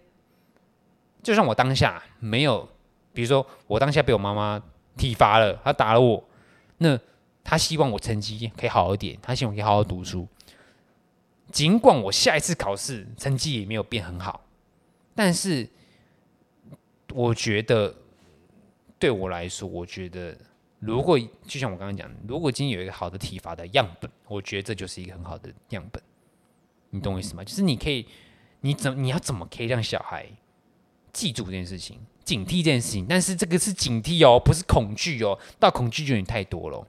[1.23, 2.69] 就算我当下没有，
[3.13, 4.63] 比如说我当下被我妈妈
[4.97, 6.25] 体罚了，她打了我，
[6.79, 6.99] 那
[7.45, 10.27] 她希望我成绩可以好一点，她希望可以好好读书。
[11.53, 14.41] 尽管我下一次考试成绩也没有变很好，
[15.15, 15.69] 但是
[17.13, 17.95] 我觉得
[18.99, 20.37] 对我来说，我觉得
[20.79, 26.03] 如果就像我刚刚讲，如果今天有一个好的体罚的样本，我觉得这就是一个很好的样本。
[26.91, 27.45] 你懂我意思吗？
[27.45, 28.07] 就是你可以，
[28.61, 30.27] 你怎你要怎么可以让小孩
[31.13, 33.07] 记住这件事情，警惕这件事情？
[33.09, 35.39] 但是这个是警惕哦，不是恐惧哦。
[35.59, 36.87] 到恐惧就有点太多了，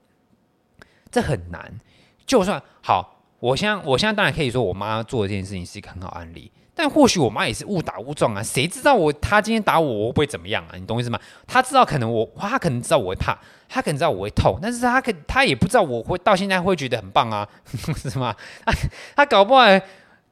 [1.12, 1.80] 这很难。
[2.26, 3.18] 就算好。
[3.42, 6.52] 我现在，我现在当然可以说，我妈做的这件事情是一个很好案例。
[6.82, 10.72] 但或许我妈也是误打误撞啊，谁知道我她今天打我，我会怎么样啊？
[10.76, 11.20] 你懂意思吗？
[11.46, 13.38] 她知道可能我，她可能知道我会怕，
[13.70, 17.48] 她可能知道我会痛，但是她可她也不知道我会到现在会觉得很棒啊，
[17.96, 18.36] 是吗？
[18.66, 18.74] 她
[19.16, 19.64] 她搞不好，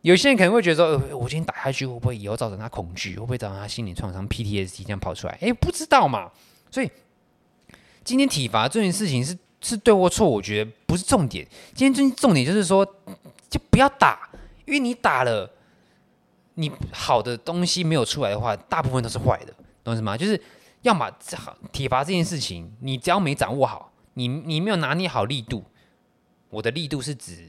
[0.01, 5.37] 有些人可能会觉得说，呃，我今天打下去会不会以后造成她恐惧，会不会造成她心理创伤 PTSD 这样跑出来？
[5.41, 6.31] 哎，不知道嘛。
[6.71, 6.89] 所以
[8.03, 9.37] 今天体罚这件事情是。
[9.61, 11.45] 是对或错，我觉得不是重点。
[11.75, 12.85] 今天重点就是说，
[13.49, 14.29] 就不要打，
[14.65, 15.51] 因为你打了，
[16.59, 20.17] 你好的东西没有出来的话，大部分都是坏的，懂什么？
[20.17, 20.39] 就是
[20.81, 21.09] 要么
[21.71, 25.63] 体罚这件事情，你只要没掌握好，你你没有拿捏好力度。
[26.49, 27.47] 我的力度是指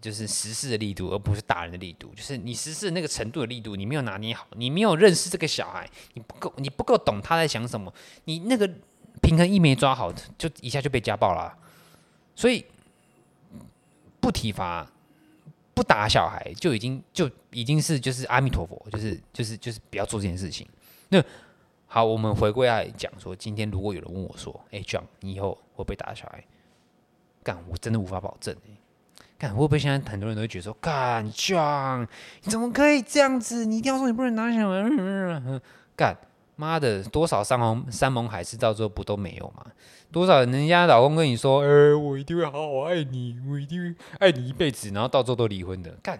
[0.00, 2.12] 就是实施的力度，而不是打人的力度。
[2.14, 7.92] 就是你实施那个程度的力度，你没有拿捏好，你没有认识这个小孩，你不够，你不够懂他在想什么，
[8.24, 8.70] 你那个。
[9.22, 11.52] 平衡一没抓好，就一下就被家暴了。
[12.34, 12.62] 所以
[14.20, 14.86] 不体罚、
[15.76, 20.66] 不打小孩，就已经就已经是就是阿弥陀佛，就是就是就是不要做这件事情。
[21.10, 21.22] 那
[21.86, 26.42] 好，我们回归来讲说，今天如果有人问我说：“哎，John，你以后会不会打小孩？”
[27.44, 28.56] 干，我真的无法保证。
[29.36, 32.08] 干，会不会现在很多人都会觉得说：“干，John，
[32.42, 33.66] 你怎么可以这样子？
[33.66, 35.60] 你一定要说你不能打小孩。”
[35.94, 36.16] 干。
[36.56, 39.64] 妈的，多少山盟山盟海誓到最后不都没有吗？
[40.10, 46.18] 多少人家老公跟你说，呃、我一定会好好爱你，我一定会爱你一辈子，然后到最后都离婚的，干，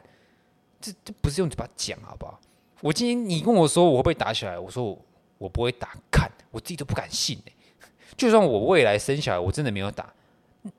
[0.78, 2.38] 这这不是用嘴巴讲好不好？
[2.82, 4.98] 我今天你跟我说我会不会打小孩，我说
[5.38, 7.52] 我不会打，看我自己都不敢信哎。
[8.16, 10.12] 就算我未来生小孩，我真的没有打，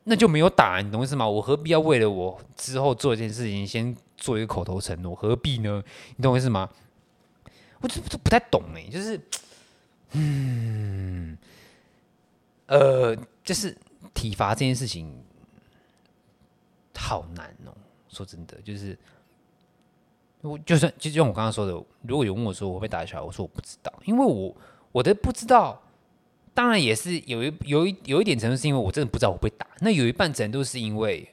[0.03, 1.27] 那就没有打，你懂意思吗？
[1.27, 5.15] 我何必要为了我之后做一件事情，先做一个口头承诺？
[5.15, 5.81] 何必呢？
[6.17, 6.69] 你懂我意思吗？
[7.79, 9.19] 我这这不太懂哎，就是。
[10.13, 11.37] 嗯，
[12.67, 13.77] 呃，就是
[14.13, 15.13] 体罚这件事情
[16.95, 17.73] 好难哦。
[18.09, 18.97] 说真的，就是
[20.41, 24.55] 我就算就像我刚刚说的，如果有问我说我会不会打小孩，我说我不知道，因为我
[24.91, 25.81] 我的不知道，
[26.53, 31.29] 当然也是有一有一有一点程度是因为我真的不知道我会打，那有一半程度是因为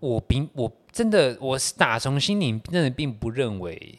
[0.00, 3.98] 我并我真的我是打从心里真的并不认为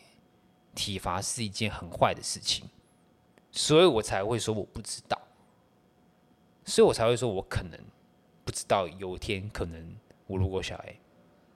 [0.76, 2.66] 体罚是一件很坏的事情。
[3.52, 5.20] 所以我才会说我不知道，
[6.66, 7.80] 所以我才会说我可能
[8.46, 9.96] 不知道有一天可能
[10.28, 10.96] 我如果小孩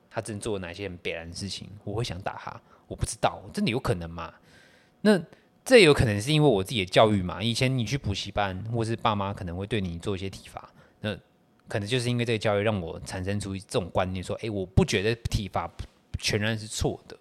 [0.09, 4.33] 他真做了哪些很悲哀的事情，我会想打他，我不知道，真的有可能吗？
[5.01, 5.21] 那
[5.63, 7.41] 这有可能是因为我自己的教育嘛？
[7.41, 11.17] 以前你去补习班，或是爸妈可能会对你做一些体罚，那
[11.67, 15.69] 可能就是因为这个教育让我产生出这种观念，说，哎，我不觉得体罚
[16.19, 17.17] 全然是错的。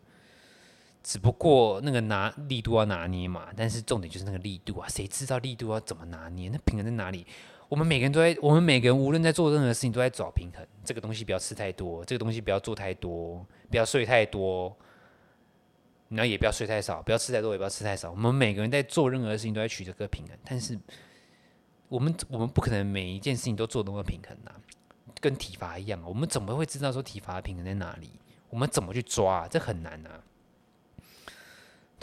[1.05, 6.49] 只不过那个拿力度要拿捏嘛，但是重点就是那个力度啊，谁知道力度要怎么拿捏？
[6.49, 7.27] 那平衡在哪里？
[7.69, 10.67] 我们每个人都在，我们每个人无论在做任何事情都在找平衡。
[10.83, 14.75] 这个东西不要吃太多，这个东西不要做太多，不要睡太多，
[16.09, 18.11] 然后也不要睡太少，不要吃太多，也不要吃太少。
[18.11, 20.79] 我们每个人在做任何事情都在取这个平衡，但是
[21.89, 24.53] 我们我们不可能每一件事情都做那么平衡呐、
[25.21, 28.11] 跟体罚一样，我们怎么会知道说体罚的平衡在哪里？
[28.49, 30.23] 我们怎么去抓、这很难啊。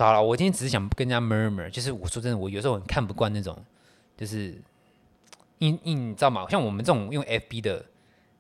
[0.02, 3.58] 好了，我今天只是想跟人家 murmur，就是我说真的，我有时候很看不惯那种，
[4.18, 4.60] 就是，
[5.60, 6.46] 因因你知道吗？
[6.50, 7.86] 像我们这种用 FB 的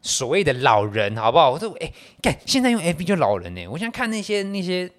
[0.01, 1.51] 所谓的老人，好不好？
[1.51, 3.67] 我说，哎、欸，看现在用 FB 就老人呢。
[3.67, 4.91] 我想看那些那些。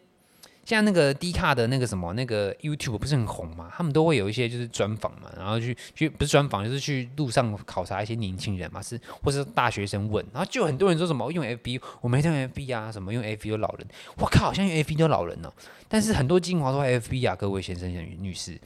[0.65, 3.69] 像那个 D 卡的那个什么那个 YouTube 不是很红嘛？
[3.75, 13.87] 他们都会有一些就是专访嘛，然后去去不是专访，就是去路上考察一些年轻人嘛，是或是大学生问，然后就很多人说什么用 FB，我没用 FB 啊，什么用 FB 有老人，
[14.19, 15.53] 我靠，好像用 FB 有老人呢、
[15.89, 18.57] 但是很多精华都 FB 啊，各位先生女士，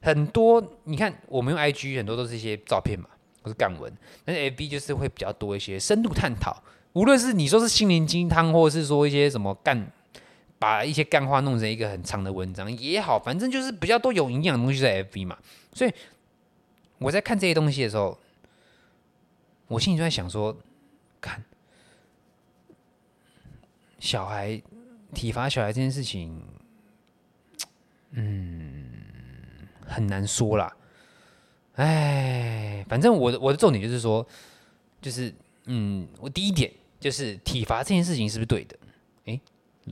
[0.00, 3.06] 很多你看我们用 IG 很多都是一些照片嘛，
[3.42, 3.92] 或是干文，
[4.24, 6.62] 但是 FB 就是会比较多一些深度探讨，
[6.94, 9.92] 无论是你说是心灵鸡汤，或者是说一些什么干。
[10.62, 15.36] 把一些干话弄成一个很长的文章也好，反正就是比较多有营养的东西在 FB 嘛。
[15.74, 15.92] 所以
[16.98, 18.16] 我在看这些东西的时候，
[19.66, 20.56] 我心里就在想说，
[21.20, 21.42] 看
[23.98, 24.62] 小孩
[25.12, 26.40] 体罚小孩这件事情，
[28.12, 28.86] 嗯，
[29.84, 30.72] 很难说啦。
[31.74, 34.24] 哎，反正我的我的重点就是说，
[35.00, 38.78] 就是嗯，我第一点就是体罚这件事情是不是对的？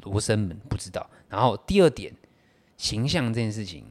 [0.02, 1.08] 罗生门不知道。
[1.28, 2.12] 然后第二点，
[2.76, 3.84] 形象这件事情，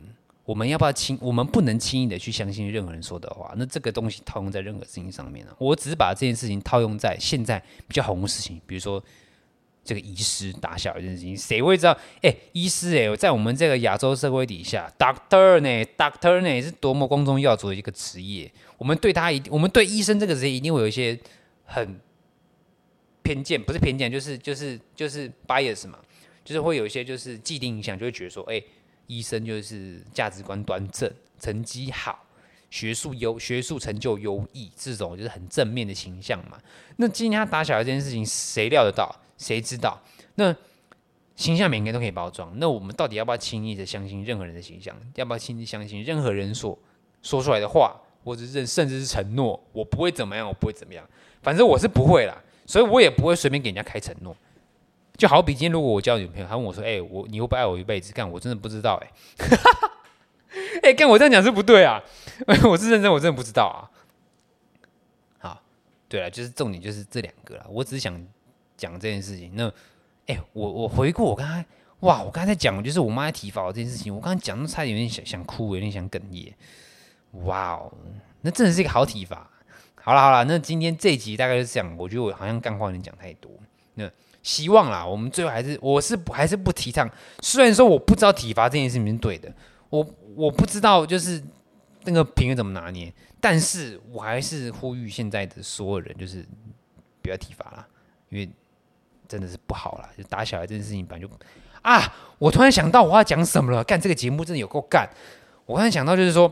[0.46, 1.18] 我们要不要轻？
[1.22, 3.54] 我们不能轻易的去相信任何人说的话。
[3.58, 9.04] 那这个东西套用在任何事情上面呢、我只是把这件事情套用在现在比较红的事情，比如说。
[9.82, 11.98] 这个医师打小一件事情，谁会知道？
[12.22, 18.52] 哎，医师哎，在我们这个亚洲社会底下，doctor 呢，doctor 呢是多么光宗耀祖的一个职业。
[18.78, 21.18] 我们对他一，我们对医生这个职业一定会有一些
[21.64, 22.00] 很
[23.24, 26.00] 偏见，不是偏见，就是就是就是 bias 嘛，
[26.44, 28.62] 就是会有一些就是既定印象，就会觉得说，哎，
[29.08, 32.26] 医生就是价值观端正，成绩好，
[32.70, 36.58] 学术优，学术成就优异，这种就是很正面的形象嘛。
[36.98, 39.10] 那今天他打小孩这件事情，谁料得到？
[39.38, 39.98] 谁知道？
[40.36, 40.56] 那
[41.36, 42.52] 形象每个人都可以包装。
[42.58, 44.94] 那我们到底要不要轻易的相信任何人的形象？
[45.16, 46.78] 要不要轻易相信任何人所
[47.22, 49.58] 说出来的话，或者是甚至是承诺？
[49.72, 51.08] 我不会怎么样，我不会怎么样。
[51.42, 52.38] 反正我是不会啦，
[52.70, 54.36] 所以我也不会随便给人家开承诺。
[55.18, 59.10] 就好比今天如果我交女朋友，她问我说：“哎、我你会不爱我一辈子？”干，我真的不知道、欸。
[60.84, 62.00] 哎， 哎，干，我这样讲是不对啊！
[62.70, 63.90] 我是认真，我真的不知道啊。
[65.40, 65.62] 好，
[66.08, 67.66] 对了，就是重点就是这两个了。
[67.70, 68.24] 我只是想。
[68.78, 69.70] 讲这件事情，那，
[70.28, 71.66] 哎、我我回顾我刚才，
[72.00, 76.54] 哇，我刚才在讲，就是我妈在体罚我这件事情，我刚才讲的差点有点想想哭，有点想哽咽，
[77.44, 77.92] 哇哦，
[78.40, 79.52] 那真的是一个好体罚。
[80.02, 83.52] 好了好了，那今天这一集大概就是这样，我觉得我好像干话有点讲太多，
[83.96, 84.10] 那
[84.42, 87.10] 希望啦，我们最后还是，我是还是不提倡，
[87.42, 89.54] 虽然说我不知道体罚这件事情是对的，
[89.90, 91.44] 我我不知道就是
[92.04, 96.46] 那个平衡怎么拿捏，但是我还是呼吁现在的所有人，就是
[97.22, 97.88] 不要体罚啦，
[98.30, 98.50] 因为。
[99.30, 101.32] 真的是不好了，就打小孩这件事情，本来就
[101.84, 102.02] 啊！
[102.40, 103.84] 我突然想到我要讲什么了。
[103.84, 105.08] 干这个节目真的有够干！
[105.68, 106.52] 我突然想到就是说，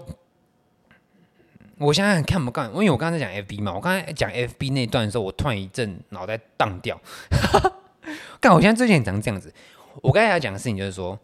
[1.77, 6.99] 我现在很看不惯，因为我刚才讲 FB 嘛，我刚才讲 FB 那段的时候，我突然一阵脑袋荡掉。
[8.39, 9.53] 干，我现在最近很常这样子。
[10.01, 11.17] 我刚才要讲的事情就是说，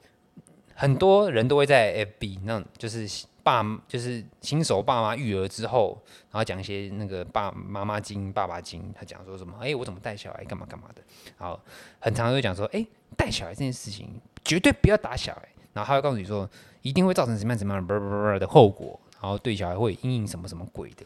[0.73, 3.07] 很多人都会在 FB 那就是。
[3.45, 9.53] 爸就是新手爸妈育儿之后，然后讲一些那个爸妈妈经、爸爸经，他讲说什么？
[9.59, 11.01] 哎，我怎么带小孩，干嘛干嘛的？
[11.37, 11.59] 然后
[11.99, 12.87] 很常会讲说，哎，
[13.17, 15.41] 带小孩这件事情绝对不要打小孩。
[15.73, 16.49] 然后他会告诉你说，
[16.83, 21.05] 一定会造成什么样什么样的后果，然后对小孩会阴影什么什么鬼的。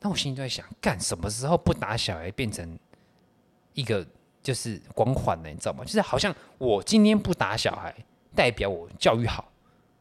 [0.00, 2.78] 那我心里就在想，干什么时候不打小孩变成
[3.74, 4.04] 一个
[4.42, 5.50] 就是光环呢？
[5.50, 5.84] 你知道吗？
[5.84, 7.94] 就是好像我今天不打小孩，
[8.34, 9.46] 代表我教育好。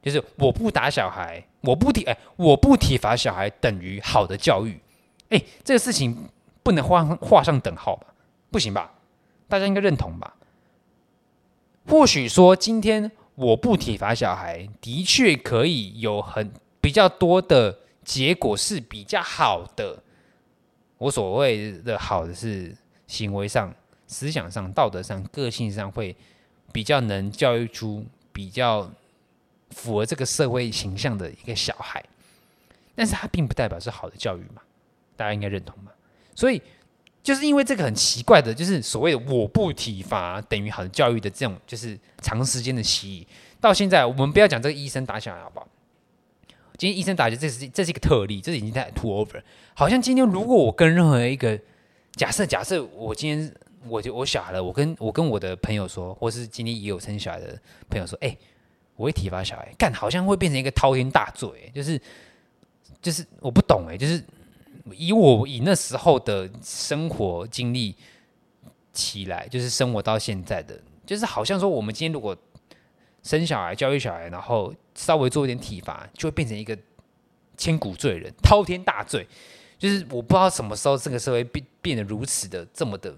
[0.02, 4.82] 就是我不打小孩，我不体哎，我不体罚小孩等于好的教育，
[5.30, 6.30] 哎，这个事情
[6.64, 8.08] 不能画画上等号吧？
[8.50, 8.94] 不行吧？
[9.50, 10.36] 大家应该认同吧？
[11.88, 20.02] 或许说今天我不体罚小孩，的确可以有很比较多的结果是比较好的。
[20.98, 22.76] 我所谓的好的是
[23.08, 23.74] 行为上、
[24.08, 26.16] 思想上、道德上、个性上会
[26.74, 28.92] 比较能教育出比较。
[29.74, 32.04] 符合这个社会形象的一个小孩，
[32.94, 34.62] 但是他并不代表是好的教育嘛，
[35.16, 35.94] 大家应该认同嘛。
[36.36, 36.62] 所以
[37.24, 43.26] 就是因为这个很奇怪的，就是所谓的我不体罚等于好的教育的这种，就是长时间的习，
[43.62, 45.68] 到现在我们不要讲这个医生打小孩好不好？
[46.82, 49.40] 今天医生打小孩，这是这是一个特例，这是已经在 too over。
[49.76, 51.56] 好像今天如果我跟任何一个
[52.16, 53.54] 假设，假设我今天
[53.88, 57.56] 我就我小孩了，我跟我跟我的朋友说，或是今天也有生小孩的
[57.88, 58.36] 朋友说，哎。
[58.98, 62.00] 我会体罚小孩，干好像会变成一个滔天大罪，就是
[63.02, 64.24] 就是我不懂哎，就是
[64.92, 67.96] 以我以那时候的生活经历
[68.94, 72.38] 起来，就是生活到现在的，就是好像说我们今天如果
[73.24, 76.78] 生小孩、教育小孩，然后稍微做一点体罚，就会变成一个
[77.58, 79.28] 千古罪人、滔天大罪。
[79.78, 83.16] 就是我不知道什么时候这个社会变变得如此的这么的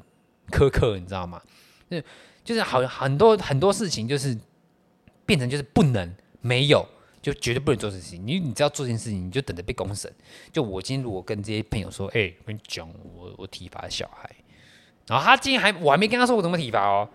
[0.50, 1.42] 苛刻，你知道吗？
[1.90, 2.06] 就是
[2.44, 4.38] 就是好很多很多事情就是。
[5.26, 6.86] 变成就是不能没有，
[7.22, 8.28] 就绝对不能做这事情。
[8.28, 10.14] 你你只要做这件事情，你就等着被公审。
[10.52, 12.86] 就我今天如果跟这些朋友说，哎、我跟你讲，
[13.16, 14.30] 我我体罚小孩，
[15.08, 17.10] 然后他今天还我还没跟他说我怎么体罚哦，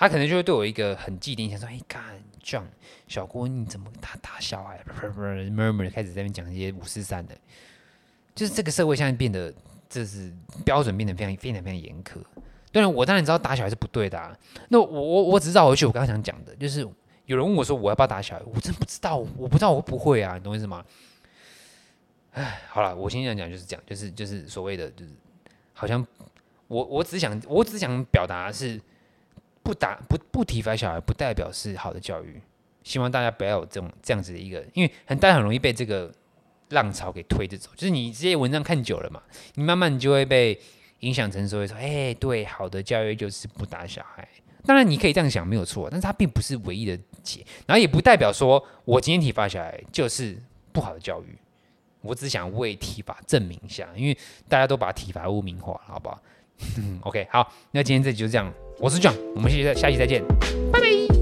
[0.00, 2.02] 他可能就会对我一个很既定印象说，哎，干
[2.42, 2.64] ，John，
[3.06, 7.36] 小郭你怎么打打小孩？murmur 开始在那边讲一些五四三的，
[8.34, 9.52] 就是这个社会现在变得，
[9.90, 10.32] 这是
[10.64, 12.14] 标准变得非常非常非常严苛。
[12.72, 14.34] 当然，我当然知道打小孩是不对的啊。
[14.70, 16.88] 那我我我只知道回去我刚刚想讲的就是。
[17.26, 20.84] 有人问我说：“我要不要打小孩？”我真不知道，我不知道，我不会啊，你懂我意思吗？
[22.32, 25.12] 哎，好了，我先想讲，就是这样，就是就是所谓的，就是
[25.72, 26.04] 好像
[26.66, 28.80] 我我只想我只想表达是
[29.62, 32.40] 不打不不体罚小孩，不代表是好的教育。
[32.82, 36.10] 希望大家不要有这种这样子的一个，因为很大家很容易被这个
[36.70, 37.70] 浪潮给推着走。
[37.76, 39.22] 就是你这些文章看久了嘛，
[39.54, 40.58] 你慢慢你就会被
[41.00, 44.26] 影响成说，会说，哎，对，好的教育就是不打小孩。
[44.64, 50.36] 当然你可以这样想，没有错，但是它并不是唯一的解，然后也不代表说我今天体罚小孩就是
[50.72, 51.38] 不好的教育。
[52.02, 54.16] 我只想为体罚证明一下，因为
[54.48, 56.18] 大家都把体罚污名化了，好不好？
[57.04, 58.50] OK，好，那今天这集就这样，
[58.80, 60.24] 我是 John，我们下期再下期再见，
[60.72, 61.19] 拜拜。